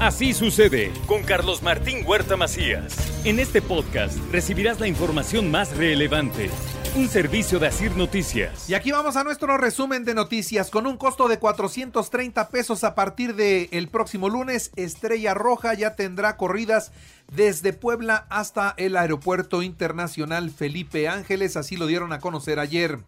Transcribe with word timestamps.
Así 0.00 0.32
sucede 0.32 0.92
con 1.06 1.24
Carlos 1.24 1.60
Martín 1.60 2.04
Huerta 2.06 2.36
Macías. 2.36 2.96
En 3.24 3.40
este 3.40 3.60
podcast 3.60 4.16
recibirás 4.30 4.78
la 4.78 4.86
información 4.86 5.50
más 5.50 5.76
relevante. 5.76 6.50
Un 6.94 7.08
servicio 7.08 7.58
de 7.58 7.66
Asir 7.66 7.96
Noticias. 7.96 8.70
Y 8.70 8.74
aquí 8.74 8.92
vamos 8.92 9.16
a 9.16 9.24
nuestro 9.24 9.58
resumen 9.58 10.04
de 10.04 10.14
noticias. 10.14 10.70
Con 10.70 10.86
un 10.86 10.98
costo 10.98 11.26
de 11.26 11.40
430 11.40 12.48
pesos 12.48 12.84
a 12.84 12.94
partir 12.94 13.34
del 13.34 13.68
el 13.72 13.88
próximo 13.88 14.28
lunes, 14.28 14.70
Estrella 14.76 15.34
Roja 15.34 15.74
ya 15.74 15.96
tendrá 15.96 16.36
corridas 16.36 16.92
desde 17.32 17.72
Puebla 17.72 18.28
hasta 18.30 18.74
el 18.76 18.96
Aeropuerto 18.96 19.62
Internacional 19.62 20.50
Felipe 20.50 21.08
Ángeles. 21.08 21.56
Así 21.56 21.76
lo 21.76 21.86
dieron 21.88 22.12
a 22.12 22.20
conocer 22.20 22.60
ayer. 22.60 23.00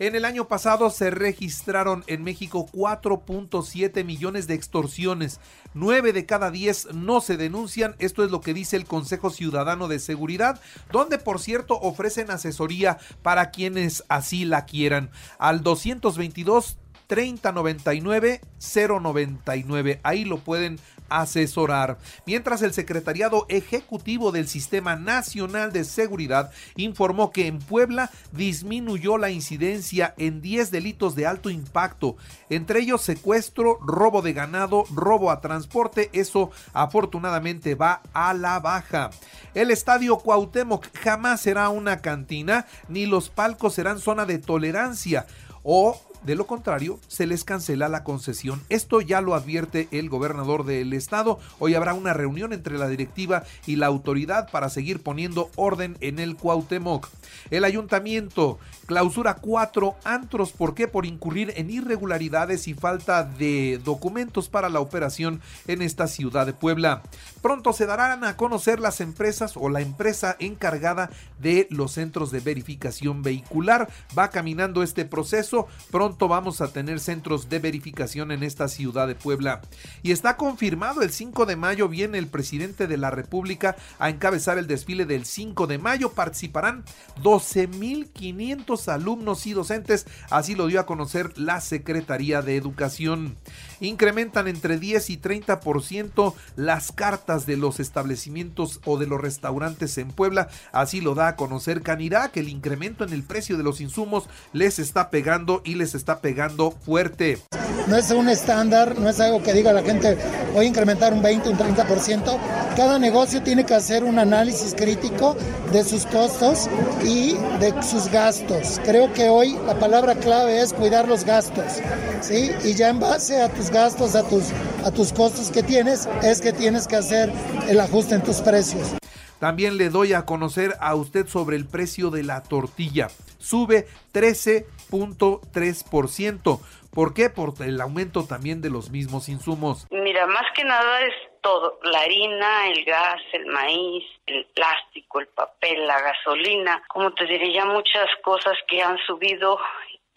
En 0.00 0.14
el 0.14 0.24
año 0.24 0.46
pasado 0.46 0.90
se 0.90 1.10
registraron 1.10 2.04
en 2.06 2.22
México 2.22 2.66
4.7 2.72 4.04
millones 4.04 4.46
de 4.46 4.54
extorsiones. 4.54 5.40
9 5.74 6.12
de 6.12 6.24
cada 6.24 6.52
10 6.52 6.94
no 6.94 7.20
se 7.20 7.36
denuncian. 7.36 7.96
Esto 7.98 8.22
es 8.24 8.30
lo 8.30 8.40
que 8.40 8.54
dice 8.54 8.76
el 8.76 8.84
Consejo 8.84 9.30
Ciudadano 9.30 9.88
de 9.88 9.98
Seguridad, 9.98 10.60
donde 10.92 11.18
por 11.18 11.40
cierto 11.40 11.74
ofrecen 11.80 12.30
asesoría 12.30 12.98
para 13.22 13.50
quienes 13.50 14.04
así 14.08 14.44
la 14.44 14.66
quieran. 14.66 15.10
Al 15.40 15.64
222 15.64 16.78
3099 17.08 18.40
099. 18.60 20.00
Ahí 20.04 20.24
lo 20.24 20.38
pueden 20.38 20.78
asesorar. 21.08 21.98
Mientras 22.26 22.62
el 22.62 22.72
Secretariado 22.72 23.46
Ejecutivo 23.48 24.30
del 24.30 24.46
Sistema 24.46 24.94
Nacional 24.94 25.72
de 25.72 25.84
Seguridad 25.84 26.52
informó 26.76 27.32
que 27.32 27.46
en 27.46 27.58
Puebla 27.58 28.10
disminuyó 28.32 29.16
la 29.18 29.30
incidencia 29.30 30.14
en 30.18 30.40
10 30.40 30.70
delitos 30.70 31.14
de 31.14 31.26
alto 31.26 31.50
impacto, 31.50 32.16
entre 32.50 32.80
ellos 32.80 33.00
secuestro, 33.00 33.78
robo 33.80 34.22
de 34.22 34.34
ganado, 34.34 34.84
robo 34.94 35.30
a 35.30 35.40
transporte, 35.40 36.10
eso 36.12 36.50
afortunadamente 36.74 37.74
va 37.74 38.02
a 38.12 38.34
la 38.34 38.60
baja. 38.60 39.10
El 39.54 39.70
estadio 39.70 40.18
Cuauhtémoc 40.18 40.86
jamás 40.98 41.40
será 41.40 41.70
una 41.70 42.00
cantina, 42.02 42.66
ni 42.88 43.06
los 43.06 43.30
palcos 43.30 43.74
serán 43.74 43.98
zona 43.98 44.26
de 44.26 44.38
tolerancia 44.38 45.26
o 45.62 46.00
de 46.24 46.34
lo 46.34 46.46
contrario, 46.46 46.98
se 47.08 47.26
les 47.26 47.44
cancela 47.44 47.88
la 47.88 48.04
concesión. 48.04 48.62
Esto 48.68 49.00
ya 49.00 49.20
lo 49.20 49.34
advierte 49.34 49.88
el 49.90 50.08
gobernador 50.08 50.64
del 50.64 50.92
estado. 50.92 51.38
Hoy 51.58 51.74
habrá 51.74 51.94
una 51.94 52.12
reunión 52.12 52.52
entre 52.52 52.78
la 52.78 52.88
directiva 52.88 53.44
y 53.66 53.76
la 53.76 53.86
autoridad 53.86 54.50
para 54.50 54.68
seguir 54.68 55.02
poniendo 55.02 55.50
orden 55.56 55.96
en 56.00 56.18
el 56.18 56.36
Cuauhtémoc. 56.36 57.08
El 57.50 57.64
ayuntamiento 57.64 58.58
clausura 58.86 59.34
cuatro 59.34 59.96
antros. 60.04 60.52
¿Por 60.52 60.74
qué? 60.74 60.88
Por 60.88 61.06
incurrir 61.06 61.52
en 61.56 61.70
irregularidades 61.70 62.68
y 62.68 62.74
falta 62.74 63.24
de 63.24 63.80
documentos 63.84 64.48
para 64.48 64.68
la 64.68 64.80
operación 64.80 65.40
en 65.66 65.82
esta 65.82 66.08
ciudad 66.08 66.46
de 66.46 66.52
Puebla. 66.52 67.02
Pronto 67.42 67.72
se 67.72 67.86
darán 67.86 68.24
a 68.24 68.36
conocer 68.36 68.80
las 68.80 69.00
empresas 69.00 69.56
o 69.56 69.68
la 69.68 69.80
empresa 69.80 70.36
encargada 70.38 71.10
de 71.38 71.68
los 71.70 71.92
centros 71.92 72.30
de 72.30 72.40
verificación 72.40 73.22
vehicular. 73.22 73.88
Va 74.18 74.30
caminando 74.30 74.82
este 74.82 75.04
proceso. 75.04 75.68
Pronto 75.90 76.07
vamos 76.16 76.60
a 76.60 76.68
tener 76.68 77.00
centros 77.00 77.48
de 77.48 77.58
verificación 77.58 78.32
en 78.32 78.42
esta 78.42 78.68
ciudad 78.68 79.06
de 79.06 79.14
Puebla. 79.14 79.60
Y 80.02 80.12
está 80.12 80.36
confirmado 80.36 81.02
el 81.02 81.10
5 81.10 81.44
de 81.44 81.56
mayo 81.56 81.88
viene 81.88 82.18
el 82.18 82.28
presidente 82.28 82.86
de 82.86 82.96
la 82.96 83.10
República 83.10 83.76
a 83.98 84.08
encabezar 84.08 84.58
el 84.58 84.66
desfile 84.66 85.04
del 85.04 85.24
5 85.24 85.66
de 85.66 85.78
mayo. 85.78 86.12
Participarán 86.12 86.84
12.500 87.22 88.88
alumnos 88.88 89.46
y 89.46 89.52
docentes. 89.52 90.06
Así 90.30 90.54
lo 90.54 90.66
dio 90.66 90.80
a 90.80 90.86
conocer 90.86 91.36
la 91.36 91.60
Secretaría 91.60 92.40
de 92.40 92.56
Educación. 92.56 93.36
Incrementan 93.80 94.48
entre 94.48 94.78
10 94.78 95.10
y 95.10 95.18
30% 95.18 96.34
las 96.56 96.92
cartas 96.92 97.46
de 97.46 97.56
los 97.56 97.80
establecimientos 97.80 98.80
o 98.84 98.98
de 98.98 99.06
los 99.06 99.20
restaurantes 99.20 99.98
en 99.98 100.08
Puebla. 100.08 100.48
Así 100.72 101.00
lo 101.00 101.14
da 101.14 101.28
a 101.28 101.36
conocer 101.36 101.82
Canirá 101.82 102.30
que 102.30 102.40
el 102.40 102.48
incremento 102.48 103.04
en 103.04 103.12
el 103.12 103.22
precio 103.22 103.56
de 103.56 103.62
los 103.62 103.80
insumos 103.80 104.28
les 104.52 104.78
está 104.78 105.10
pegando 105.10 105.62
y 105.64 105.74
les 105.74 105.94
está 105.94 105.97
pegando 106.04 106.70
fuerte. 106.70 107.38
No 107.86 107.96
es 107.96 108.10
un 108.10 108.28
estándar, 108.28 108.98
no 108.98 109.08
es 109.08 109.18
algo 109.18 109.42
que 109.42 109.54
diga 109.54 109.72
la 109.72 109.82
gente 109.82 110.18
voy 110.52 110.66
a 110.66 110.68
incrementar 110.68 111.12
un 111.12 111.22
20, 111.22 111.48
un 111.48 111.56
30%. 111.56 112.38
Cada 112.76 112.98
negocio 112.98 113.42
tiene 113.42 113.64
que 113.64 113.74
hacer 113.74 114.04
un 114.04 114.18
análisis 114.18 114.74
crítico 114.74 115.36
de 115.72 115.84
sus 115.84 116.04
costos 116.06 116.68
y 117.02 117.34
de 117.60 117.74
sus 117.82 118.10
gastos. 118.10 118.80
Creo 118.84 119.12
que 119.12 119.28
hoy 119.28 119.58
la 119.66 119.78
palabra 119.78 120.14
clave 120.14 120.60
es 120.60 120.72
cuidar 120.72 121.08
los 121.08 121.24
gastos, 121.24 121.80
¿sí? 122.20 122.50
Y 122.64 122.74
ya 122.74 122.90
en 122.90 123.00
base 123.00 123.40
a 123.40 123.48
tus 123.48 123.70
gastos, 123.70 124.14
a 124.14 124.22
tus, 124.22 124.44
a 124.84 124.90
tus 124.90 125.12
costos 125.12 125.50
que 125.50 125.62
tienes, 125.62 126.08
es 126.22 126.40
que 126.40 126.52
tienes 126.52 126.86
que 126.86 126.96
hacer 126.96 127.32
el 127.68 127.80
ajuste 127.80 128.14
en 128.14 128.22
tus 128.22 128.40
precios. 128.42 128.97
También 129.38 129.78
le 129.78 129.88
doy 129.88 130.12
a 130.12 130.26
conocer 130.26 130.74
a 130.80 130.94
usted 130.94 131.26
sobre 131.26 131.56
el 131.56 131.66
precio 131.66 132.10
de 132.10 132.24
la 132.24 132.42
tortilla. 132.42 133.08
Sube 133.38 133.86
13.3%. 134.12 136.60
¿Por 136.92 137.14
qué? 137.14 137.30
Por 137.30 137.54
el 137.64 137.80
aumento 137.80 138.26
también 138.26 138.60
de 138.60 138.70
los 138.70 138.90
mismos 138.90 139.28
insumos. 139.28 139.86
Mira, 139.90 140.26
más 140.26 140.46
que 140.56 140.64
nada 140.64 141.02
es 141.02 141.14
todo, 141.40 141.78
la 141.84 142.00
harina, 142.00 142.66
el 142.68 142.84
gas, 142.84 143.22
el 143.32 143.46
maíz, 143.46 144.04
el 144.26 144.44
plástico, 144.46 145.20
el 145.20 145.28
papel, 145.28 145.86
la 145.86 146.00
gasolina, 146.00 146.82
como 146.88 147.14
te 147.14 147.26
diría, 147.26 147.64
muchas 147.64 148.08
cosas 148.22 148.54
que 148.66 148.82
han 148.82 148.98
subido 149.06 149.56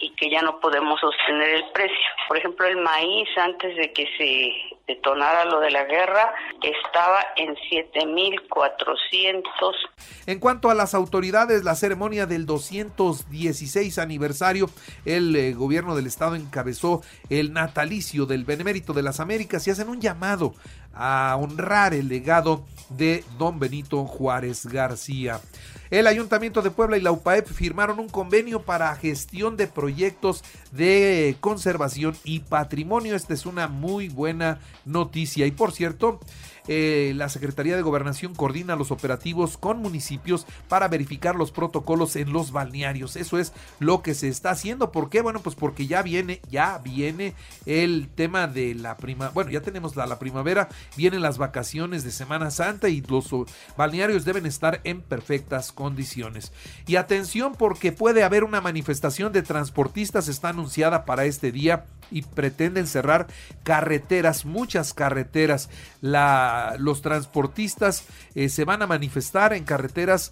y 0.02 0.10
que 0.16 0.30
ya 0.30 0.42
no 0.42 0.60
podemos 0.60 1.00
sostener 1.00 1.56
el 1.56 1.72
precio. 1.72 1.96
Por 2.28 2.38
ejemplo, 2.38 2.66
el 2.66 2.78
maíz 2.78 3.30
antes 3.38 3.76
de 3.76 3.94
que 3.94 4.08
se 4.18 4.52
detonara 4.88 5.46
lo 5.46 5.60
de 5.60 5.72
la 5.72 5.86
guerra 5.86 6.34
estaba 6.62 7.20
en 7.36 7.56
7400. 7.70 9.76
En 10.26 10.40
cuanto 10.40 10.70
a 10.70 10.76
las 10.76 10.94
autoridades, 10.94 11.64
la 11.64 11.76
ceremonia 11.76 12.26
del 12.26 12.46
216 12.46 14.00
aniversario, 14.00 14.70
el 15.06 15.36
eh, 15.36 15.54
gobierno 15.54 15.96
del 15.96 16.08
estado 16.08 16.36
encabezó 16.36 17.02
el 17.30 17.54
natalicio 17.54 18.26
del 18.26 18.44
Benemérito 18.44 18.94
de 18.94 19.04
las 19.04 19.20
Américas 19.20 19.68
y 19.68 19.72
hacen 19.72 19.90
un 19.90 20.02
llamado 20.02 20.54
a 20.94 21.38
honrar 21.40 21.94
el 21.94 22.10
legado 22.10 22.66
de 22.98 23.24
don 23.38 23.60
Benito 23.60 24.06
Juárez 24.06 24.66
García. 24.66 25.40
El 25.92 26.08
Ayuntamiento 26.08 26.62
de 26.62 26.72
Puebla 26.72 26.98
y 26.98 27.02
la 27.02 27.12
UPAEP 27.12 27.48
firmaron 27.48 28.00
un 28.00 28.08
convenio 28.08 28.62
para 28.62 28.96
gestión 28.96 29.58
de 29.58 29.68
proyectos 29.68 30.42
de 30.72 31.36
conservación 31.42 32.16
y 32.24 32.40
patrimonio. 32.40 33.14
Esta 33.14 33.34
es 33.34 33.46
una 33.46 33.68
muy 33.68 34.08
buena 34.08 34.60
noticia. 34.86 35.46
Y 35.46 35.52
por 35.52 35.74
cierto, 35.74 36.22
eh, 36.68 37.12
la 37.18 37.28
Secretaría 37.28 37.76
de 37.76 37.82
Gobernación 37.82 38.36
coordina 38.36 38.78
los 38.78 38.92
operativos 38.92 39.58
con 39.58 39.80
municipios 39.80 40.46
para 40.70 40.88
verificar 40.88 41.36
los 41.36 41.52
protocolos 41.52 42.16
en 42.16 42.32
los 42.32 42.54
balnearios. 42.54 43.18
Eso 43.18 43.38
es 43.38 43.52
lo 43.80 44.02
que 44.02 44.14
se 44.14 44.30
está 44.30 44.52
haciendo. 44.52 44.94
¿Por 44.94 45.10
qué? 45.10 45.22
Bueno, 45.22 45.42
pues 45.42 45.56
porque 45.58 45.88
ya 45.88 46.02
viene, 46.04 46.40
ya 46.50 46.78
viene 46.78 47.34
el 47.66 48.08
tema 48.16 48.48
de 48.48 48.76
la 48.76 48.96
prima. 48.96 49.30
Bueno, 49.30 49.52
ya 49.52 49.60
tenemos 49.62 49.98
la, 49.98 50.06
la 50.06 50.20
primavera, 50.20 50.70
vienen 50.96 51.22
las 51.22 51.38
vacaciones 51.38 52.06
de 52.06 52.12
Semana 52.12 52.50
Santa 52.50 52.81
y 52.90 53.02
los 53.02 53.30
balnearios 53.78 54.26
deben 54.26 54.46
estar 54.46 54.82
en 54.84 55.02
perfectas 55.02 55.72
condiciones. 55.72 56.52
Y 56.88 56.96
atención 56.96 57.54
porque 57.58 57.92
puede 57.92 58.24
haber 58.24 58.44
una 58.44 58.62
manifestación 58.62 59.32
de 59.32 59.44
transportistas, 59.44 60.28
está 60.28 60.50
anunciada 60.50 61.06
para 61.06 61.26
este 61.26 61.52
día 61.52 61.86
y 62.12 62.24
pretenden 62.24 62.88
cerrar 62.88 63.28
carreteras, 63.64 64.46
muchas 64.46 64.94
carreteras. 64.94 65.70
Los 66.02 67.02
transportistas 67.02 68.04
eh, 68.36 68.50
se 68.50 68.66
van 68.66 68.82
a 68.82 68.88
manifestar 68.88 69.54
en 69.54 69.64
carreteras 69.64 70.32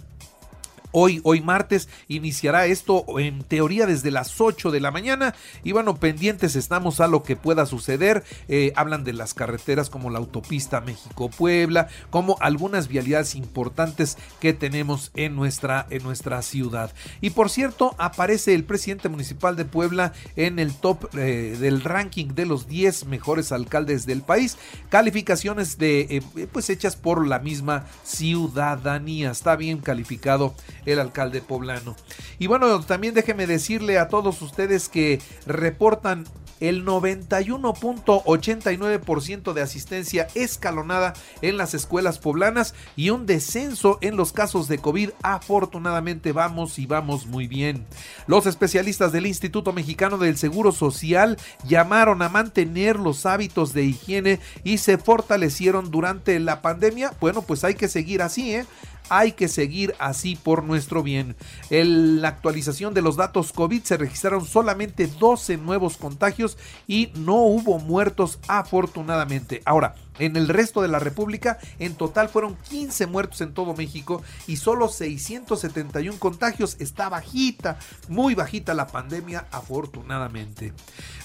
Hoy, 0.92 1.22
hoy 1.24 1.42
martes, 1.42 1.88
iniciará 2.08 2.66
esto 2.66 3.06
en 3.20 3.44
teoría 3.44 3.86
desde 3.86 4.10
las 4.10 4.42
8 4.42 4.72
de 4.72 4.80
la 4.80 4.90
mañana. 4.90 5.36
Y 5.64 5.72
bueno, 5.72 5.96
pendientes 5.98 6.56
estamos 6.56 7.00
a 7.00 7.08
lo 7.08 7.22
que 7.22 7.36
pueda 7.36 7.68
suceder. 7.68 8.24
Eh, 8.48 8.74
hablan 8.76 9.04
de 9.04 9.14
las 9.14 9.36
carreteras 9.36 9.92
como 9.92 10.10
la 10.10 10.18
autopista 10.18 10.82
México-Puebla, 10.82 11.90
como 12.10 12.38
algunas 12.40 12.88
vialidades 12.88 13.36
importantes 13.36 14.18
que 14.40 14.54
tenemos 14.54 15.12
en 15.14 15.36
nuestra, 15.36 15.86
en 15.92 16.02
nuestra 16.02 16.42
ciudad. 16.42 16.92
Y 17.22 17.32
por 17.32 17.52
cierto, 17.52 17.94
aparece 18.00 18.56
el 18.56 18.64
presidente 18.64 19.10
municipal 19.10 19.56
de 19.56 19.66
Puebla 19.66 20.14
en 20.36 20.58
el 20.58 20.74
top 20.74 21.16
eh, 21.16 21.56
del 21.60 21.84
ranking 21.84 22.30
de 22.30 22.48
los 22.48 22.68
10 22.68 23.06
mejores 23.06 23.52
alcaldes 23.52 24.08
del 24.08 24.24
país. 24.24 24.58
Calificaciones 24.90 25.78
de, 25.78 26.02
eh, 26.10 26.48
pues 26.52 26.72
hechas 26.72 26.96
por 26.96 27.28
la 27.28 27.38
misma 27.38 27.86
ciudadanía. 28.04 29.30
Está 29.30 29.56
bien 29.56 29.78
calificado 29.78 30.56
el 30.90 31.00
alcalde 31.00 31.42
poblano. 31.42 31.96
Y 32.38 32.48
bueno, 32.48 32.82
también 32.82 33.14
déjeme 33.14 33.48
decirle 33.48 34.00
a 34.00 34.08
todos 34.08 34.42
ustedes 34.42 34.90
que 34.90 35.22
reportan 35.46 36.26
el 36.60 36.86
91.89% 36.86 39.54
de 39.54 39.62
asistencia 39.62 40.28
escalonada 40.36 41.14
en 41.42 41.56
las 41.58 41.74
escuelas 41.74 42.20
poblanas 42.20 42.76
y 42.96 43.10
un 43.12 43.26
descenso 43.26 43.98
en 44.02 44.18
los 44.18 44.34
casos 44.34 44.68
de 44.68 44.80
COVID. 44.80 45.12
Afortunadamente 45.24 46.34
vamos 46.34 46.78
y 46.80 46.86
vamos 46.86 47.28
muy 47.28 47.48
bien. 47.48 47.86
Los 48.28 48.46
especialistas 48.46 49.12
del 49.12 49.26
Instituto 49.26 49.74
Mexicano 49.74 50.18
del 50.18 50.38
Seguro 50.38 50.72
Social 50.72 51.38
llamaron 51.68 52.22
a 52.22 52.30
mantener 52.30 52.98
los 52.98 53.26
hábitos 53.26 53.74
de 53.74 53.86
higiene 53.86 54.40
y 54.64 54.78
se 54.80 54.98
fortalecieron 54.98 55.92
durante 55.92 56.40
la 56.40 56.62
pandemia. 56.62 57.14
Bueno, 57.20 57.42
pues 57.42 57.64
hay 57.64 57.74
que 57.76 57.88
seguir 57.88 58.22
así, 58.22 58.56
¿eh? 58.56 58.66
Hay 59.10 59.34
que 59.34 59.48
seguir 59.48 59.96
así 60.00 60.36
por 60.36 60.64
nuestro 60.64 61.04
bien. 61.04 61.36
En 61.70 62.22
la 62.22 62.30
actualización 62.30 62.94
de 62.94 63.02
los 63.02 63.16
datos 63.16 63.52
COVID 63.54 63.84
se 63.84 63.98
registraron 63.98 64.46
solamente 64.46 65.08
12 65.08 65.58
nuevos 65.58 65.98
contagios 65.98 66.58
y 66.88 67.12
no 67.16 67.36
hubo 67.36 67.80
muertos 67.80 68.40
afortunadamente. 68.48 69.62
Ahora, 69.66 69.96
en 70.20 70.36
el 70.36 70.48
resto 70.48 70.82
de 70.82 70.88
la 70.88 71.00
República, 71.00 71.58
en 71.80 71.96
total 71.96 72.30
fueron 72.30 72.56
15 72.70 73.08
muertos 73.08 73.42
en 73.42 73.54
todo 73.54 73.74
México 73.74 74.22
y 74.48 74.58
solo 74.58 74.90
671 74.90 76.20
contagios. 76.20 76.76
Está 76.80 77.10
bajita, 77.10 77.80
muy 78.08 78.36
bajita 78.36 78.74
la 78.74 78.88
pandemia, 78.88 79.46
afortunadamente. 79.52 80.74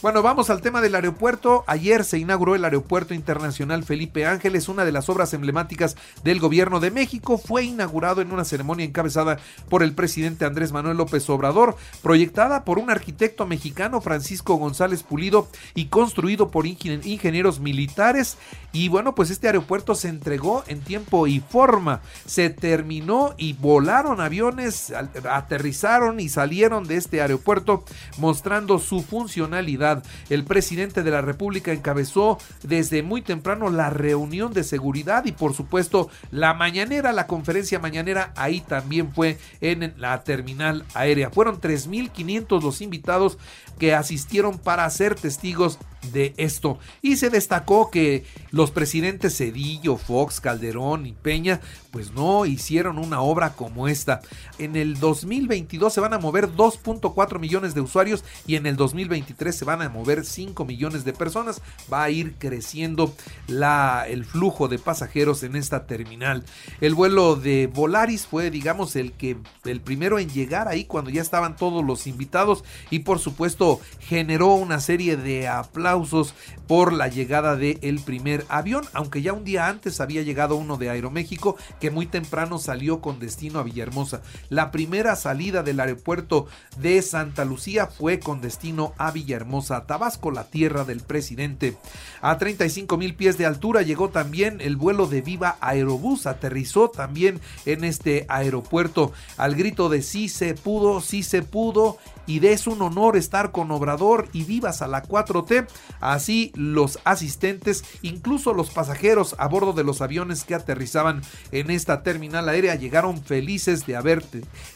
Bueno, 0.02 0.22
vamos 0.22 0.50
al 0.50 0.60
tema 0.60 0.80
del 0.80 0.94
aeropuerto. 0.94 1.64
Ayer 1.66 2.04
se 2.04 2.18
inauguró 2.18 2.54
el 2.54 2.64
Aeropuerto 2.64 3.14
Internacional 3.14 3.84
Felipe 3.84 4.26
Ángeles, 4.26 4.68
una 4.68 4.84
de 4.84 4.92
las 4.92 5.08
obras 5.08 5.32
emblemáticas 5.34 5.96
del 6.22 6.40
gobierno 6.40 6.80
de 6.80 6.90
México. 6.90 7.38
Fue 7.38 7.64
inaugurado 7.64 8.20
en 8.20 8.32
una 8.32 8.44
ceremonia 8.44 8.84
encabezada 8.84 9.38
por 9.68 9.82
el 9.82 9.94
presidente 9.94 10.44
Andrés 10.44 10.72
Manuel 10.72 10.96
López 10.96 11.28
Obrador, 11.30 11.76
proyectada 12.02 12.64
por 12.64 12.78
un 12.78 12.90
arquitecto 12.90 13.46
mexicano, 13.46 14.00
Francisco 14.00 14.56
González 14.56 15.02
Pulido, 15.02 15.48
y 15.74 15.86
construido 15.86 16.50
por 16.50 16.66
ingenieros 16.66 17.60
militares. 17.60 18.36
Y 18.72 18.83
bueno, 18.88 19.14
pues 19.14 19.30
este 19.30 19.46
aeropuerto 19.46 19.94
se 19.94 20.08
entregó 20.08 20.64
en 20.66 20.80
tiempo 20.80 21.26
y 21.26 21.40
forma. 21.40 22.00
Se 22.26 22.50
terminó 22.50 23.34
y 23.36 23.52
volaron 23.54 24.20
aviones, 24.20 24.92
aterrizaron 25.30 26.20
y 26.20 26.28
salieron 26.28 26.84
de 26.84 26.96
este 26.96 27.20
aeropuerto 27.20 27.84
mostrando 28.18 28.78
su 28.78 29.02
funcionalidad. 29.02 30.04
El 30.30 30.44
presidente 30.44 31.02
de 31.02 31.10
la 31.10 31.20
República 31.20 31.72
encabezó 31.72 32.38
desde 32.62 33.02
muy 33.02 33.22
temprano 33.22 33.70
la 33.70 33.90
reunión 33.90 34.52
de 34.52 34.64
seguridad 34.64 35.24
y 35.24 35.32
por 35.32 35.54
supuesto 35.54 36.08
la 36.30 36.54
mañanera, 36.54 37.12
la 37.12 37.26
conferencia 37.26 37.78
mañanera, 37.78 38.32
ahí 38.36 38.60
también 38.60 39.12
fue 39.12 39.38
en 39.60 39.94
la 39.96 40.22
terminal 40.24 40.84
aérea. 40.94 41.30
Fueron 41.30 41.60
3.500 41.60 42.62
los 42.62 42.80
invitados 42.80 43.38
que 43.78 43.94
asistieron 43.94 44.58
para 44.58 44.88
ser 44.90 45.14
testigos 45.14 45.78
de 46.12 46.34
esto. 46.36 46.78
Y 47.02 47.16
se 47.16 47.30
destacó 47.30 47.90
que 47.90 48.24
los 48.50 48.70
presidentes 48.70 49.36
Cedillo, 49.36 49.96
Fox, 49.96 50.40
Calderón 50.40 51.06
y 51.06 51.12
Peña, 51.12 51.60
pues 51.94 52.12
no 52.12 52.44
hicieron 52.44 52.98
una 52.98 53.20
obra 53.20 53.52
como 53.52 53.86
esta. 53.86 54.20
En 54.58 54.74
el 54.74 54.98
2022 54.98 55.92
se 55.92 56.00
van 56.00 56.12
a 56.12 56.18
mover 56.18 56.48
2.4 56.48 57.38
millones 57.38 57.72
de 57.72 57.82
usuarios 57.82 58.24
y 58.48 58.56
en 58.56 58.66
el 58.66 58.74
2023 58.74 59.54
se 59.54 59.64
van 59.64 59.80
a 59.80 59.88
mover 59.88 60.24
5 60.24 60.64
millones 60.64 61.04
de 61.04 61.12
personas. 61.12 61.62
Va 61.92 62.02
a 62.02 62.10
ir 62.10 62.34
creciendo 62.36 63.14
la, 63.46 64.06
el 64.08 64.24
flujo 64.24 64.66
de 64.66 64.80
pasajeros 64.80 65.44
en 65.44 65.54
esta 65.54 65.86
terminal. 65.86 66.42
El 66.80 66.96
vuelo 66.96 67.36
de 67.36 67.70
Volaris 67.72 68.26
fue, 68.26 68.50
digamos, 68.50 68.96
el 68.96 69.12
que 69.12 69.36
el 69.64 69.80
primero 69.80 70.18
en 70.18 70.28
llegar 70.28 70.66
ahí 70.66 70.86
cuando 70.86 71.10
ya 71.10 71.22
estaban 71.22 71.54
todos 71.54 71.84
los 71.84 72.08
invitados 72.08 72.64
y 72.90 73.00
por 73.00 73.20
supuesto 73.20 73.80
generó 74.00 74.54
una 74.54 74.80
serie 74.80 75.16
de 75.16 75.46
aplausos 75.46 76.34
por 76.66 76.92
la 76.92 77.06
llegada 77.06 77.54
del 77.54 78.00
primer 78.00 78.44
avión, 78.48 78.84
aunque 78.94 79.22
ya 79.22 79.32
un 79.32 79.44
día 79.44 79.68
antes 79.68 80.00
había 80.00 80.22
llegado 80.22 80.56
uno 80.56 80.76
de 80.76 80.90
Aeroméxico 80.90 81.56
que 81.84 81.90
muy 81.90 82.06
temprano 82.06 82.58
salió 82.58 83.02
con 83.02 83.18
destino 83.18 83.58
a 83.58 83.62
Villahermosa. 83.62 84.22
La 84.48 84.70
primera 84.70 85.16
salida 85.16 85.62
del 85.62 85.80
aeropuerto 85.80 86.46
de 86.78 87.02
Santa 87.02 87.44
Lucía 87.44 87.88
fue 87.88 88.20
con 88.20 88.40
destino 88.40 88.94
a 88.96 89.10
Villahermosa, 89.10 89.84
Tabasco, 89.84 90.30
la 90.30 90.44
tierra 90.44 90.84
del 90.84 91.00
presidente. 91.00 91.76
A 92.22 92.38
35 92.38 92.96
mil 92.96 93.14
pies 93.16 93.36
de 93.36 93.44
altura 93.44 93.82
llegó 93.82 94.08
también 94.08 94.62
el 94.62 94.76
vuelo 94.76 95.08
de 95.08 95.20
Viva 95.20 95.58
Aerobús, 95.60 96.26
aterrizó 96.26 96.88
también 96.88 97.38
en 97.66 97.84
este 97.84 98.24
aeropuerto 98.30 99.12
al 99.36 99.54
grito 99.54 99.90
de 99.90 100.00
sí 100.00 100.30
se 100.30 100.54
pudo, 100.54 101.02
sí 101.02 101.22
se 101.22 101.42
pudo 101.42 101.98
y 102.26 102.38
de 102.38 102.52
es 102.52 102.66
un 102.66 102.80
honor 102.82 103.16
estar 103.16 103.50
con 103.50 103.70
Obrador 103.70 104.28
y 104.32 104.44
vivas 104.44 104.82
a 104.82 104.86
la 104.86 105.02
4T. 105.02 105.66
Así 106.00 106.52
los 106.54 106.98
asistentes, 107.04 107.84
incluso 108.02 108.54
los 108.54 108.70
pasajeros 108.70 109.34
a 109.38 109.48
bordo 109.48 109.72
de 109.72 109.84
los 109.84 110.00
aviones 110.00 110.44
que 110.44 110.54
aterrizaban 110.54 111.22
en 111.52 111.70
esta 111.70 112.02
terminal 112.02 112.48
aérea 112.48 112.74
llegaron 112.76 113.22
felices 113.22 113.86
de 113.86 113.96
haber 113.96 114.24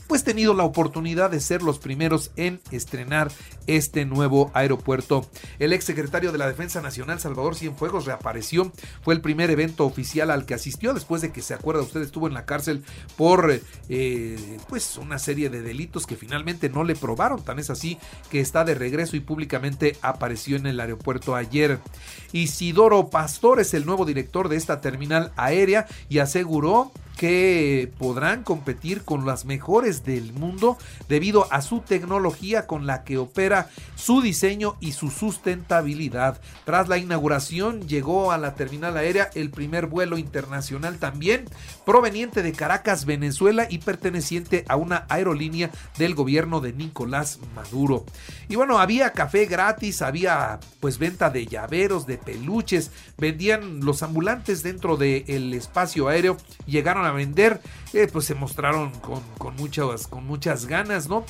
pues 0.07 0.25
tenido 0.25 0.55
la 0.55 0.65
oportunidad 0.65 1.31
de 1.31 1.41
ser 1.41 1.63
los 1.63 1.79
primeros 1.79 2.31
en 2.37 2.61
estrenar 2.71 3.31
este 3.67 4.05
nuevo 4.05 4.51
aeropuerto. 4.55 5.29
El 5.59 5.73
ex 5.73 5.85
secretario 5.85 6.33
de 6.33 6.39
la 6.39 6.49
Defensa 6.49 6.81
Nacional 6.81 7.21
Salvador 7.21 7.55
Cienfuegos 7.55 8.07
reapareció, 8.07 8.73
fue 9.03 9.15
el 9.15 9.21
primer 9.21 9.51
evento 9.51 9.85
oficial 9.85 10.31
al 10.31 10.47
que 10.47 10.55
asistió 10.55 10.95
después 10.95 11.23
de 11.23 11.33
que 11.33 11.43
se 11.43 11.55
acuerda 11.55 11.83
usted 11.83 12.03
estuvo 12.03 12.27
en 12.27 12.35
la 12.35 12.47
cárcel 12.47 12.83
por 13.17 13.61
eh, 13.89 14.59
pues 14.69 14.97
una 14.97 15.19
serie 15.19 15.51
de 15.51 15.63
delitos 15.63 16.07
que 16.07 16.17
finalmente 16.17 16.69
no 16.69 16.85
le 16.85 16.95
probaron 16.95 17.38
Tan 17.43 17.59
es 17.59 17.71
así 17.71 17.99
que 18.31 18.41
está 18.41 18.65
de 18.65 18.75
regreso 18.75 19.17
y 19.17 19.21
públicamente 19.21 19.97
apareció 20.03 20.57
en 20.57 20.67
el 20.67 20.81
aeropuerto 20.81 21.35
ayer. 21.35 21.79
Isidoro 22.33 23.09
Pastor 23.09 23.61
es 23.61 23.75
el 23.75 23.87
nuevo 23.87 24.05
director 24.05 24.49
de 24.49 24.57
esta 24.57 24.81
terminal 24.81 25.33
aérea 25.37 25.87
y 26.09 26.19
aseguró 26.19 26.93
que 27.19 27.93
podrán 27.99 28.45
competir 28.45 29.03
con 29.03 29.27
las 29.27 29.45
mejores 29.45 30.05
del 30.05 30.33
mundo 30.33 30.79
debido 31.09 31.53
a 31.53 31.63
su 31.63 31.81
tecnología 31.81 32.69
con 32.69 32.87
la 32.87 33.03
que 33.03 33.19
opera 33.19 33.69
su 33.97 34.23
diseño 34.23 34.77
y 34.79 34.93
su 34.93 35.11
sustentabilidad. 35.11 36.41
Tras 36.65 36.89
la 36.89 36.97
inauguración 36.97 37.89
llegó 37.89 38.31
a 38.31 38.39
la 38.39 38.55
terminal 38.55 38.97
aérea 38.97 39.31
el 39.35 39.51
primer 39.51 39.87
vuelo 39.87 40.17
internacional 40.17 40.99
también 40.99 41.47
proveniente 41.85 42.45
de 42.45 42.53
Caracas, 42.53 43.05
Venezuela 43.05 43.67
y 43.69 43.79
perteneciente 43.79 44.65
a 44.69 44.77
una 44.77 45.05
aerolínea 45.09 45.71
del 45.99 46.15
gobierno 46.15 46.61
de 46.61 46.73
Nicolás 46.73 47.41
Maduro. 47.57 48.07
Y 48.49 48.55
bueno, 48.55 48.79
había 48.79 49.11
café 49.11 49.47
gratis, 49.47 50.03
había 50.03 50.61
pues 50.79 50.99
venta 50.99 51.31
de 51.31 51.47
llaveros, 51.47 52.07
de 52.07 52.17
peluches, 52.17 52.93
vendían 53.17 53.81
los 53.81 54.05
ambulantes 54.05 54.63
dentro 54.63 54.97
del 54.97 55.53
espacio 55.55 56.07
aéreo, 56.07 56.37
llegaron 56.67 57.05
a 57.05 57.08
vender, 57.13 57.61
eh, 57.93 58.09
pues 58.13 58.27
se 58.27 58.35
mostraron 58.35 58.91
con, 59.01 59.57
muchas, 59.57 60.07
con 60.07 60.27
muchas 60.27 60.67
ganas, 60.67 61.09
¿no? 61.09 61.25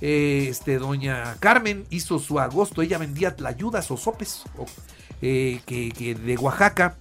Eh, 0.00 0.46
este, 0.50 0.78
doña 0.78 1.36
Carmen 1.40 1.86
hizo 1.90 2.18
su 2.18 2.40
agosto, 2.40 2.82
ella 2.82 2.98
vendía 2.98 3.36
tlayudas 3.36 3.90
o 3.90 3.96
sopes 3.96 4.42
eh, 5.22 5.60
que, 5.66 6.14
de 6.14 6.36
Oaxaca 6.36 6.96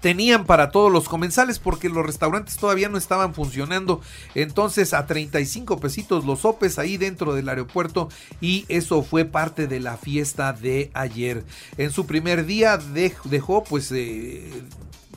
tenían 0.00 0.44
para 0.44 0.70
todos 0.70 0.92
los 0.92 1.08
comensales 1.08 1.58
porque 1.58 1.88
los 1.88 2.06
restaurantes 2.06 2.56
todavía 2.56 2.88
no 2.88 2.98
estaban 2.98 3.34
funcionando. 3.34 4.00
Entonces 4.36 4.94
a 4.94 5.06
35 5.06 5.80
pesitos 5.80 6.24
los 6.24 6.40
sopes 6.40 6.78
ahí 6.78 6.96
dentro 6.96 7.34
del 7.34 7.48
aeropuerto 7.48 8.08
y 8.40 8.64
eso 8.68 9.02
fue 9.02 9.24
parte 9.24 9.66
de 9.66 9.80
la 9.80 9.96
fiesta 9.96 10.52
de 10.52 10.92
ayer. 10.94 11.44
En 11.78 11.90
su 11.90 12.06
primer 12.06 12.46
día 12.46 12.78
dejó 12.78 13.64
pues 13.64 13.92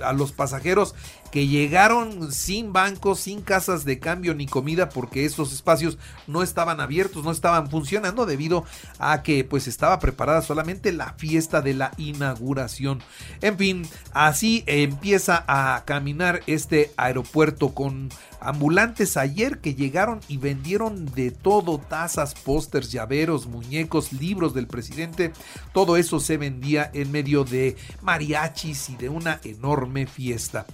a 0.03 0.13
los 0.13 0.31
pasajeros 0.31 0.95
que 1.31 1.47
llegaron 1.47 2.31
sin 2.31 2.73
bancos, 2.73 3.21
sin 3.21 3.41
casas 3.41 3.85
de 3.85 3.99
cambio 3.99 4.35
ni 4.35 4.45
comida 4.45 4.89
porque 4.89 5.25
esos 5.25 5.53
espacios 5.53 5.97
no 6.27 6.43
estaban 6.43 6.81
abiertos, 6.81 7.23
no 7.23 7.31
estaban 7.31 7.69
funcionando 7.69 8.25
debido 8.25 8.65
a 8.99 9.23
que 9.23 9.43
pues 9.43 9.67
estaba 9.67 9.99
preparada 9.99 10.41
solamente 10.41 10.91
la 10.91 11.13
fiesta 11.13 11.61
de 11.61 11.73
la 11.73 11.91
inauguración. 11.97 13.01
En 13.41 13.57
fin, 13.57 13.87
así 14.13 14.63
empieza 14.67 15.43
a 15.47 15.83
caminar 15.85 16.41
este 16.47 16.91
aeropuerto 16.97 17.73
con 17.73 18.09
ambulantes 18.41 19.17
ayer 19.17 19.59
que 19.59 19.75
llegaron 19.75 20.19
y 20.27 20.37
vendieron 20.37 21.05
de 21.05 21.31
todo, 21.31 21.77
tazas, 21.77 22.33
pósters, 22.33 22.91
llaveros, 22.91 23.45
muñecos, 23.45 24.11
libros 24.11 24.53
del 24.53 24.67
presidente. 24.67 25.31
Todo 25.73 25.95
eso 25.95 26.19
se 26.19 26.37
vendía 26.37 26.89
en 26.93 27.11
medio 27.11 27.43
de 27.43 27.77
mariachis 28.01 28.89
y 28.89 28.95
de 28.95 29.09
una 29.09 29.39
enorme 29.43 30.07
fiesta. 30.07 30.65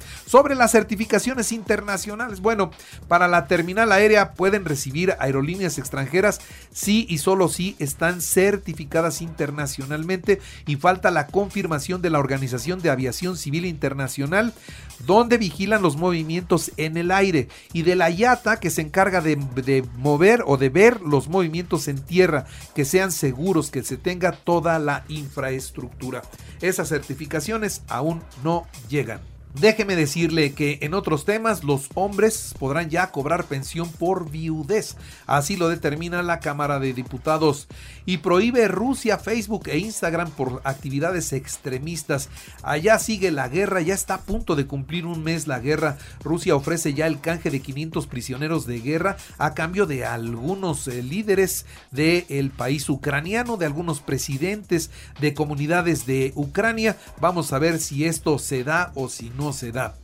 Las 0.55 0.71
certificaciones 0.71 1.51
internacionales, 1.51 2.41
bueno, 2.41 2.71
para 3.07 3.27
la 3.27 3.47
terminal 3.47 3.91
aérea 3.91 4.33
pueden 4.33 4.65
recibir 4.65 5.15
aerolíneas 5.19 5.77
extranjeras 5.77 6.39
sí 6.71 7.05
y 7.09 7.19
solo 7.19 7.49
si 7.49 7.75
están 7.79 8.21
certificadas 8.21 9.21
internacionalmente 9.21 10.41
y 10.65 10.75
falta 10.75 11.11
la 11.11 11.27
confirmación 11.27 12.01
de 12.01 12.09
la 12.09 12.19
Organización 12.19 12.81
de 12.81 12.89
Aviación 12.89 13.37
Civil 13.37 13.65
Internacional 13.65 14.53
donde 15.05 15.37
vigilan 15.37 15.81
los 15.81 15.97
movimientos 15.97 16.71
en 16.77 16.97
el 16.97 17.11
aire 17.11 17.49
y 17.73 17.83
de 17.83 17.95
la 17.95 18.09
IATA 18.09 18.59
que 18.59 18.69
se 18.69 18.81
encarga 18.81 19.21
de, 19.21 19.37
mover 19.97 20.43
o 20.45 20.57
de 20.57 20.69
ver 20.69 21.01
los 21.01 21.27
movimientos 21.27 21.87
en 21.87 21.99
tierra, 21.99 22.45
que 22.73 22.85
sean 22.85 23.11
seguros, 23.11 23.69
que 23.71 23.83
se 23.83 23.97
tenga 23.97 24.31
toda 24.31 24.79
la 24.79 25.03
infraestructura. 25.07 26.21
Esas 26.61 26.89
certificaciones 26.89 27.81
aún 27.87 28.21
no 28.43 28.67
llegan. 28.89 29.36
Déjeme 29.59 29.95
decirle 29.95 30.53
que 30.53 30.77
en 30.81 30.93
otros 30.93 31.25
temas 31.25 31.63
los 31.63 31.89
hombres 31.95 32.53
podrán 32.59 32.91
ya 32.91 33.09
cobrar 33.09 33.45
pensión 33.45 33.89
por 33.91 34.29
viudez. 34.29 34.97
Así 35.25 35.55
lo 35.55 35.67
determina 35.67 36.21
la 36.21 36.39
Cámara 36.39 36.79
de 36.79 36.93
Diputados. 36.93 37.67
Y 38.05 38.17
prohíbe 38.17 38.67
Rusia, 38.67 39.17
Facebook 39.17 39.67
e 39.67 39.79
Instagram 39.79 40.29
por 40.29 40.61
actividades 40.63 41.33
extremistas. 41.33 42.29
Allá 42.61 42.99
sigue 42.99 43.31
la 43.31 43.47
guerra, 43.47 43.81
ya 43.81 43.95
está 43.95 44.13
a 44.15 44.21
punto 44.21 44.55
de 44.55 44.67
cumplir 44.67 45.07
un 45.07 45.23
mes 45.23 45.47
la 45.47 45.59
guerra. 45.59 45.97
Rusia 46.23 46.55
ofrece 46.55 46.93
ya 46.93 47.07
el 47.07 47.19
canje 47.19 47.49
de 47.49 47.59
500 47.59 48.05
prisioneros 48.05 48.67
de 48.67 48.79
guerra 48.79 49.17
a 49.39 49.55
cambio 49.55 49.87
de 49.87 50.05
algunos 50.05 50.87
eh, 50.87 51.01
líderes 51.01 51.65
del 51.89 52.51
país 52.51 52.87
ucraniano, 52.89 53.57
de 53.57 53.65
algunos 53.65 54.01
presidentes 54.01 54.91
de 55.19 55.33
comunidades 55.33 56.05
de 56.05 56.31
Ucrania. 56.35 56.95
Vamos 57.19 57.53
a 57.53 57.59
ver 57.59 57.79
si 57.79 58.05
esto 58.05 58.37
se 58.37 58.63
da 58.63 58.91
o 58.93 59.09
si 59.09 59.31
no 59.31 59.46
se 59.53 59.71
da. 59.71 59.95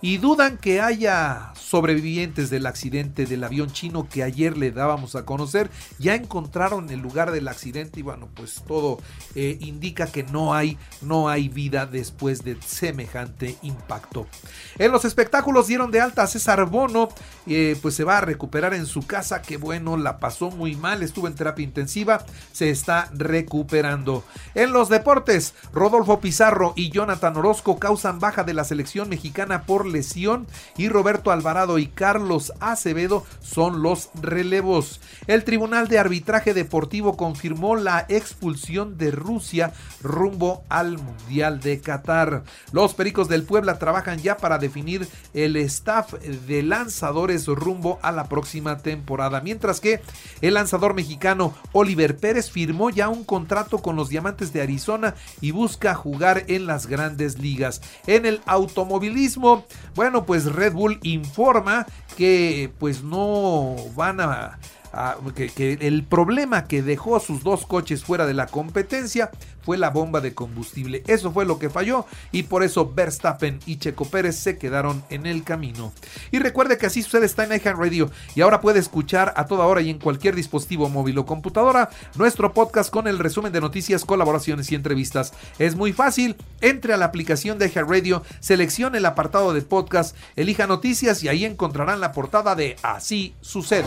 Y 0.00 0.18
dudan 0.18 0.58
que 0.58 0.80
haya 0.80 1.52
sobrevivientes 1.54 2.50
del 2.50 2.66
accidente 2.66 3.24
del 3.24 3.44
avión 3.44 3.70
chino 3.70 4.08
que 4.08 4.22
ayer 4.22 4.58
le 4.58 4.72
dábamos 4.72 5.14
a 5.14 5.24
conocer. 5.24 5.70
Ya 5.98 6.14
encontraron 6.14 6.90
el 6.90 7.00
lugar 7.00 7.30
del 7.30 7.48
accidente 7.48 8.00
y 8.00 8.02
bueno, 8.02 8.28
pues 8.34 8.62
todo 8.66 8.98
eh, 9.34 9.56
indica 9.60 10.06
que 10.06 10.24
no 10.24 10.54
hay, 10.54 10.76
no 11.00 11.28
hay 11.28 11.48
vida 11.48 11.86
después 11.86 12.44
de 12.44 12.58
semejante 12.60 13.56
impacto. 13.62 14.26
En 14.78 14.92
los 14.92 15.04
espectáculos 15.04 15.68
dieron 15.68 15.90
de 15.90 16.00
alta 16.00 16.24
a 16.24 16.26
César 16.26 16.66
Bono, 16.66 17.08
eh, 17.46 17.78
pues 17.80 17.94
se 17.94 18.04
va 18.04 18.18
a 18.18 18.22
recuperar 18.22 18.74
en 18.74 18.86
su 18.86 19.06
casa. 19.06 19.40
Que 19.40 19.56
bueno, 19.56 19.96
la 19.96 20.18
pasó 20.18 20.50
muy 20.50 20.76
mal, 20.76 21.02
estuvo 21.02 21.26
en 21.26 21.34
terapia 21.34 21.64
intensiva, 21.64 22.26
se 22.52 22.70
está 22.70 23.08
recuperando. 23.14 24.24
En 24.54 24.72
los 24.72 24.88
deportes, 24.88 25.54
Rodolfo 25.72 26.20
Pizarro 26.20 26.72
y 26.76 26.90
Jonathan 26.90 27.36
Orozco 27.36 27.78
causan 27.78 28.18
baja 28.18 28.44
de 28.44 28.52
la 28.52 28.64
selección 28.64 28.81
mexicana 29.08 29.62
por 29.64 29.86
lesión 29.86 30.46
y 30.76 30.88
Roberto 30.88 31.30
Alvarado 31.30 31.78
y 31.78 31.86
Carlos 31.86 32.52
Acevedo 32.60 33.24
son 33.40 33.82
los 33.82 34.10
relevos. 34.20 35.00
El 35.26 35.44
Tribunal 35.44 35.88
de 35.88 35.98
Arbitraje 35.98 36.54
Deportivo 36.54 37.16
confirmó 37.16 37.76
la 37.76 38.06
expulsión 38.08 38.98
de 38.98 39.10
Rusia 39.10 39.72
rumbo 40.02 40.64
al 40.68 40.98
Mundial 40.98 41.60
de 41.60 41.80
Qatar. 41.80 42.42
Los 42.72 42.94
Pericos 42.94 43.28
del 43.28 43.44
Puebla 43.44 43.78
trabajan 43.78 44.18
ya 44.18 44.36
para 44.36 44.58
definir 44.58 45.08
el 45.34 45.56
staff 45.56 46.14
de 46.14 46.62
lanzadores 46.62 47.46
rumbo 47.46 47.98
a 48.02 48.12
la 48.12 48.28
próxima 48.28 48.78
temporada, 48.78 49.40
mientras 49.40 49.80
que 49.80 50.00
el 50.40 50.54
lanzador 50.54 50.94
mexicano 50.94 51.54
Oliver 51.72 52.16
Pérez 52.16 52.50
firmó 52.50 52.90
ya 52.90 53.08
un 53.08 53.24
contrato 53.24 53.78
con 53.78 53.96
los 53.96 54.08
Diamantes 54.08 54.52
de 54.52 54.62
Arizona 54.62 55.14
y 55.40 55.52
busca 55.52 55.94
jugar 55.94 56.44
en 56.48 56.66
las 56.66 56.86
grandes 56.86 57.38
ligas. 57.38 57.80
En 58.06 58.26
el 58.26 58.40
automovilismo, 58.72 59.64
bueno, 59.94 60.24
pues 60.24 60.46
Red 60.46 60.72
Bull 60.72 60.98
informa 61.02 61.86
que 62.16 62.72
pues 62.78 63.02
no 63.02 63.76
van 63.94 64.20
a 64.20 64.58
que, 65.34 65.78
el 65.80 66.04
problema 66.04 66.64
que 66.64 66.82
dejó 66.82 67.18
sus 67.20 67.42
dos 67.42 67.66
coches 67.66 68.04
fuera 68.04 68.26
de 68.26 68.34
la 68.34 68.46
competencia 68.46 69.30
fue 69.62 69.78
la 69.78 69.90
bomba 69.90 70.20
de 70.20 70.34
combustible. 70.34 71.02
Eso 71.06 71.32
fue 71.32 71.44
lo 71.44 71.58
que 71.58 71.70
falló 71.70 72.04
y 72.32 72.44
por 72.44 72.62
eso 72.62 72.92
Verstappen 72.92 73.60
y 73.66 73.76
Checo 73.76 74.04
Pérez 74.04 74.36
se 74.36 74.58
quedaron 74.58 75.02
en 75.08 75.26
el 75.26 75.44
camino. 75.44 75.92
Y 76.30 76.38
recuerde 76.38 76.78
que 76.78 76.86
así 76.86 77.02
sucede 77.02 77.26
está 77.26 77.44
en 77.44 77.52
iHeart 77.52 77.78
Radio 77.78 78.10
y 78.34 78.40
ahora 78.40 78.60
puede 78.60 78.80
escuchar 78.80 79.32
a 79.36 79.46
toda 79.46 79.66
hora 79.66 79.80
y 79.80 79.90
en 79.90 79.98
cualquier 79.98 80.34
dispositivo 80.34 80.88
móvil 80.88 81.18
o 81.18 81.26
computadora 81.26 81.90
nuestro 82.16 82.52
podcast 82.52 82.90
con 82.90 83.06
el 83.06 83.18
resumen 83.18 83.52
de 83.52 83.60
noticias, 83.60 84.04
colaboraciones 84.04 84.70
y 84.72 84.74
entrevistas. 84.74 85.32
Es 85.58 85.76
muy 85.76 85.92
fácil, 85.92 86.36
entre 86.60 86.92
a 86.92 86.96
la 86.96 87.06
aplicación 87.06 87.58
de 87.58 87.66
iHeart 87.68 87.88
Radio, 87.88 88.22
seleccione 88.40 88.98
el 88.98 89.06
apartado 89.06 89.52
de 89.54 89.62
podcast, 89.62 90.16
elija 90.36 90.66
noticias 90.66 91.22
y 91.22 91.28
ahí 91.28 91.44
encontrarán 91.44 92.00
la 92.00 92.12
portada 92.12 92.54
de 92.54 92.76
Así 92.82 93.34
sucede. 93.40 93.86